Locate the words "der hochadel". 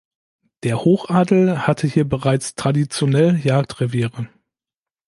0.63-1.67